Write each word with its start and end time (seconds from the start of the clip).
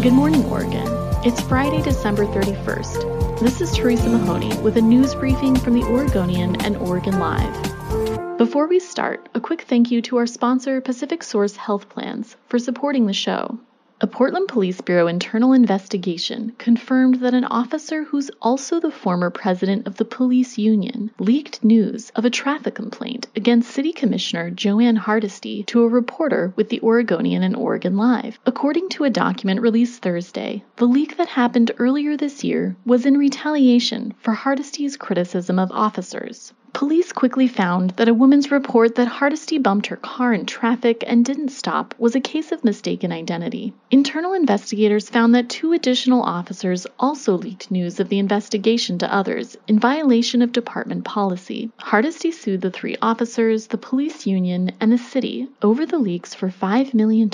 Good 0.00 0.14
morning, 0.14 0.44
Oregon. 0.46 0.88
It's 1.22 1.40
Friday, 1.42 1.82
December 1.82 2.24
31st. 2.24 3.38
This 3.38 3.60
is 3.60 3.72
Teresa 3.76 4.08
Mahoney 4.08 4.56
with 4.60 4.76
a 4.76 4.82
news 4.82 5.14
briefing 5.14 5.54
from 5.54 5.74
the 5.74 5.84
Oregonian 5.84 6.60
and 6.62 6.76
Oregon 6.78 7.20
Live. 7.20 8.38
Before 8.38 8.66
we 8.66 8.80
start, 8.80 9.28
a 9.34 9.40
quick 9.40 9.62
thank 9.62 9.90
you 9.92 10.02
to 10.02 10.16
our 10.16 10.26
sponsor, 10.26 10.80
PacificSource 10.80 11.56
Health 11.56 11.88
Plans, 11.88 12.36
for 12.48 12.58
supporting 12.58 13.06
the 13.06 13.12
show. 13.12 13.60
A 14.04 14.08
Portland 14.08 14.48
Police 14.48 14.80
Bureau 14.80 15.06
internal 15.06 15.52
investigation 15.52 16.54
confirmed 16.58 17.20
that 17.20 17.34
an 17.34 17.44
officer 17.44 18.02
who's 18.02 18.32
also 18.42 18.80
the 18.80 18.90
former 18.90 19.30
president 19.30 19.86
of 19.86 19.96
the 19.96 20.04
police 20.04 20.58
union 20.58 21.12
leaked 21.20 21.62
news 21.62 22.10
of 22.16 22.24
a 22.24 22.30
traffic 22.30 22.74
complaint 22.74 23.28
against 23.36 23.70
City 23.70 23.92
Commissioner 23.92 24.50
Jo 24.50 24.80
Ann 24.80 24.96
Hardesty 24.96 25.62
to 25.68 25.84
a 25.84 25.88
reporter 25.88 26.52
with 26.56 26.68
the 26.68 26.80
Oregonian 26.80 27.44
and 27.44 27.54
Oregon 27.54 27.96
Live. 27.96 28.40
According 28.44 28.88
to 28.88 29.04
a 29.04 29.10
document 29.10 29.60
released 29.60 30.02
Thursday, 30.02 30.64
the 30.78 30.86
leak 30.86 31.16
that 31.16 31.28
happened 31.28 31.70
earlier 31.78 32.16
this 32.16 32.42
year 32.42 32.74
was 32.84 33.06
in 33.06 33.16
retaliation 33.16 34.14
for 34.18 34.32
Hardesty's 34.32 34.96
criticism 34.96 35.60
of 35.60 35.70
officers. 35.70 36.52
Police 36.82 37.12
quickly 37.12 37.46
found 37.46 37.90
that 37.90 38.08
a 38.08 38.12
woman's 38.12 38.50
report 38.50 38.96
that 38.96 39.06
Hardesty 39.06 39.56
bumped 39.56 39.86
her 39.86 39.96
car 39.96 40.32
in 40.32 40.46
traffic 40.46 41.04
and 41.06 41.24
didn't 41.24 41.50
stop 41.50 41.94
was 41.96 42.16
a 42.16 42.20
case 42.20 42.50
of 42.50 42.64
mistaken 42.64 43.12
identity. 43.12 43.72
Internal 43.92 44.32
investigators 44.32 45.08
found 45.08 45.32
that 45.32 45.48
two 45.48 45.74
additional 45.74 46.22
officers 46.22 46.84
also 46.98 47.38
leaked 47.38 47.70
news 47.70 48.00
of 48.00 48.08
the 48.08 48.18
investigation 48.18 48.98
to 48.98 49.14
others 49.14 49.56
in 49.68 49.78
violation 49.78 50.42
of 50.42 50.50
department 50.50 51.04
policy. 51.04 51.70
Hardesty 51.76 52.32
sued 52.32 52.62
the 52.62 52.72
three 52.72 52.96
officers, 53.00 53.68
the 53.68 53.78
police 53.78 54.26
union, 54.26 54.72
and 54.80 54.90
the 54.90 54.98
city 54.98 55.46
over 55.62 55.86
the 55.86 56.00
leaks 56.00 56.34
for 56.34 56.48
$5 56.48 56.94
million 56.94 57.30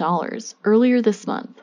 earlier 0.65 1.01
this 1.01 1.27
month. 1.27 1.59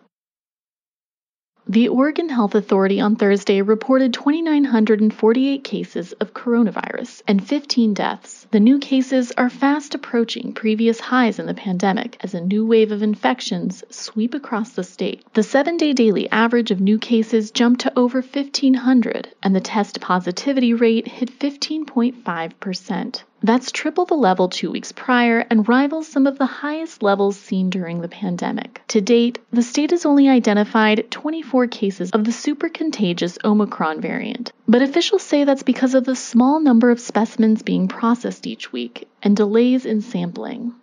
The 1.68 1.88
Oregon 1.88 2.30
Health 2.30 2.54
Authority 2.54 3.02
on 3.02 3.16
Thursday 3.16 3.60
reported 3.64 4.14
2,948 4.14 5.64
cases 5.64 6.14
of 6.14 6.32
coronavirus 6.32 7.24
and 7.28 7.44
15 7.44 7.96
deaths. 7.96 8.46
The 8.52 8.60
new 8.60 8.78
cases 8.78 9.32
are 9.32 9.50
fast 9.50 9.96
approaching 9.96 10.54
previous 10.54 11.00
highs 11.00 11.40
in 11.40 11.48
the 11.48 11.56
pandemic 11.56 12.18
as 12.22 12.36
a 12.36 12.42
new 12.42 12.68
wave 12.68 12.92
of 12.92 13.02
infections 13.02 13.84
sweep 13.90 14.36
across 14.36 14.74
the 14.74 14.84
state. 14.84 15.24
The 15.34 15.42
seven 15.42 15.76
day 15.76 15.94
daily 15.94 16.30
average 16.30 16.70
of 16.70 16.82
new 16.82 17.00
cases 17.00 17.50
jumped 17.50 17.82
to 17.82 17.94
over 17.98 18.22
1,500, 18.22 19.30
and 19.42 19.56
the 19.56 19.60
test 19.60 20.00
positivity 20.00 20.76
rate 20.76 21.08
hit 21.08 21.40
15.5%. 21.40 23.24
That's 23.46 23.72
triple 23.72 24.06
the 24.06 24.16
level 24.16 24.50
two 24.50 24.72
weeks 24.72 24.92
prior 24.92 25.46
and 25.52 25.70
rivals 25.70 26.08
some 26.08 26.26
of 26.26 26.40
the 26.40 26.48
highest 26.48 27.04
levels 27.04 27.38
seen 27.38 27.70
during 27.70 28.02
the 28.02 28.08
pandemic. 28.08 28.82
To 28.88 29.02
date, 29.02 29.38
the 29.52 29.62
state 29.62 29.92
has 29.92 30.04
only 30.04 30.28
identified 30.28 31.12
24 31.12 31.68
cases 31.68 32.10
of 32.10 32.24
the 32.24 32.32
super 32.32 32.70
contagious 32.70 33.38
Omicron 33.46 34.02
variant, 34.02 34.52
but 34.68 34.82
officials 34.82 35.22
say 35.22 35.44
that's 35.44 35.62
because 35.62 35.94
of 35.94 36.06
the 36.06 36.16
small 36.16 36.60
number 36.60 36.90
of 36.90 37.00
specimens 37.00 37.62
being 37.62 37.88
processed 37.88 38.48
each 38.48 38.74
week 38.74 39.08
and 39.22 39.38
delays 39.38 39.86
in 39.86 40.02
sampling. 40.02 40.74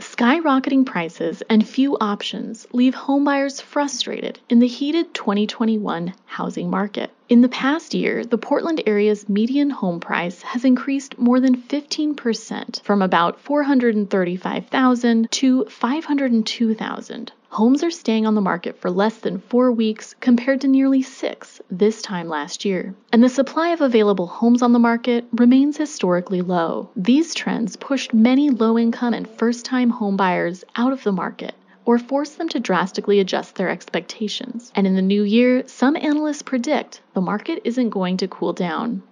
Skyrocketing 0.00 0.86
prices 0.86 1.44
and 1.48 1.64
few 1.64 1.96
options 2.00 2.66
leave 2.72 2.96
homebuyers 2.96 3.62
frustrated 3.62 4.40
in 4.48 4.58
the 4.58 4.66
heated 4.66 5.14
2021 5.14 6.14
housing 6.26 6.68
market. 6.68 7.12
In 7.28 7.42
the 7.42 7.48
past 7.50 7.92
year, 7.92 8.24
the 8.24 8.38
Portland 8.38 8.82
area's 8.86 9.28
median 9.28 9.68
home 9.68 10.00
price 10.00 10.40
has 10.40 10.64
increased 10.64 11.18
more 11.18 11.40
than 11.40 11.60
15% 11.60 12.80
from 12.80 13.02
about 13.02 13.38
435,000 13.40 15.30
to 15.32 15.66
502,000. 15.66 17.32
Homes 17.50 17.84
are 17.84 17.90
staying 17.90 18.26
on 18.26 18.34
the 18.34 18.40
market 18.40 18.80
for 18.80 18.90
less 18.90 19.18
than 19.18 19.40
4 19.40 19.70
weeks 19.72 20.14
compared 20.20 20.62
to 20.62 20.68
nearly 20.68 21.02
6 21.02 21.60
this 21.70 22.00
time 22.00 22.28
last 22.30 22.64
year. 22.64 22.94
And 23.12 23.22
the 23.22 23.28
supply 23.28 23.68
of 23.68 23.82
available 23.82 24.26
homes 24.26 24.62
on 24.62 24.72
the 24.72 24.78
market 24.78 25.26
remains 25.32 25.76
historically 25.76 26.40
low. 26.40 26.88
These 26.96 27.34
trends 27.34 27.76
pushed 27.76 28.14
many 28.14 28.48
low-income 28.48 29.12
and 29.12 29.28
first-time 29.28 29.92
homebuyers 29.92 30.64
out 30.76 30.94
of 30.94 31.02
the 31.02 31.12
market 31.12 31.54
or 31.88 31.98
force 31.98 32.32
them 32.32 32.50
to 32.50 32.60
drastically 32.60 33.18
adjust 33.18 33.54
their 33.54 33.70
expectations. 33.70 34.70
And 34.74 34.86
in 34.86 34.94
the 34.94 35.00
new 35.00 35.22
year, 35.22 35.66
some 35.66 35.96
analysts 35.96 36.42
predict 36.42 37.00
the 37.14 37.22
market 37.22 37.62
isn't 37.64 37.88
going 37.88 38.18
to 38.18 38.28
cool 38.28 38.52
down. 38.52 39.02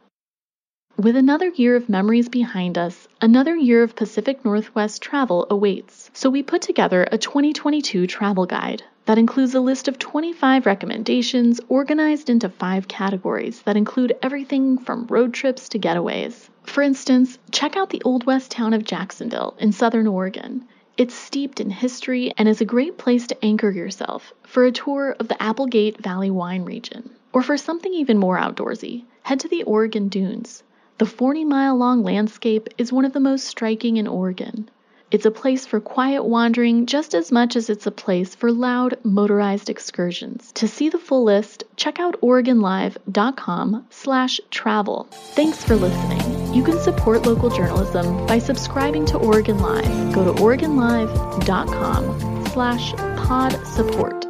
With 0.99 1.17
another 1.17 1.49
year 1.49 1.75
of 1.75 1.89
memories 1.89 2.29
behind 2.29 2.77
us, 2.77 3.09
another 3.23 3.57
year 3.57 3.83
of 3.83 3.97
Pacific 3.97 4.45
Northwest 4.45 5.01
travel 5.01 5.47
awaits. 5.49 6.11
So 6.13 6.29
we 6.29 6.43
put 6.43 6.61
together 6.61 7.09
a 7.11 7.17
2022 7.17 8.07
travel 8.07 8.45
guide 8.45 8.83
that 9.07 9.17
includes 9.17 9.55
a 9.55 9.61
list 9.61 9.89
of 9.89 9.99
25 9.99 10.67
recommendations 10.67 11.63
organized 11.71 12.29
into 12.29 12.51
five 12.51 12.89
categories 12.89 13.63
that 13.63 13.79
include 13.79 14.19
everything 14.23 14.77
from 14.77 15.07
road 15.07 15.33
trips 15.33 15.71
to 15.71 15.79
getaways. 15.79 16.51
For 16.65 16.83
instance, 16.83 17.39
check 17.53 17.75
out 17.75 17.89
the 17.89 18.03
Old 18.05 18.27
West 18.27 18.51
town 18.51 18.75
of 18.75 18.85
Jacksonville 18.85 19.57
in 19.59 19.73
southern 19.73 20.07
Oregon. 20.07 20.67
It's 20.99 21.15
steeped 21.15 21.61
in 21.61 21.69
history 21.69 22.33
and 22.39 22.49
is 22.49 22.63
a 22.63 22.65
great 22.65 22.97
place 22.97 23.27
to 23.27 23.45
anchor 23.45 23.71
yourself 23.71 24.33
for 24.45 24.65
a 24.65 24.73
tour 24.73 25.15
of 25.21 25.29
the 25.29 25.43
Applegate 25.43 26.03
Valley 26.03 26.31
wine 26.31 26.65
region. 26.65 27.11
Or 27.35 27.43
for 27.43 27.59
something 27.59 27.93
even 27.93 28.17
more 28.17 28.39
outdoorsy, 28.39 29.05
head 29.25 29.39
to 29.41 29.49
the 29.49 29.63
Oregon 29.65 30.09
Dunes. 30.09 30.63
The 30.97 31.05
40 31.05 31.45
mile 31.45 31.77
long 31.77 32.03
landscape 32.03 32.71
is 32.79 32.95
one 32.95 33.05
of 33.05 33.13
the 33.13 33.21
most 33.21 33.45
striking 33.45 33.99
in 33.99 34.07
Oregon. 34.07 34.71
It's 35.11 35.25
a 35.25 35.31
place 35.31 35.65
for 35.67 35.81
quiet 35.81 36.25
wandering 36.25 36.87
just 36.87 37.15
as 37.15 37.31
much 37.31 37.55
as 37.55 37.71
it's 37.71 37.87
a 37.87 37.93
place 37.93 38.35
for 38.35 38.51
loud 38.51 38.99
motorized 39.05 39.71
excursions. 39.71 40.51
To 40.55 40.67
see 40.67 40.89
the 40.89 40.99
full 40.99 41.23
list, 41.23 41.63
check 41.77 42.01
out 42.01 42.21
OregonLive.com 42.23 43.87
slash 43.91 44.41
travel. 44.51 45.07
Thanks 45.13 45.63
for 45.63 45.77
listening. 45.77 46.53
You 46.53 46.65
can 46.65 46.81
support 46.81 47.25
local 47.25 47.51
journalism 47.51 48.27
by 48.27 48.41
subscribing 48.41 49.07
to 49.07 49.19
Oregon 49.19 49.59
Live. 49.59 50.13
Go 50.13 50.25
to 50.25 50.33
OregonLive.com 50.43 52.47
slash 52.47 52.93
pod 52.95 53.53
support. 53.67 54.26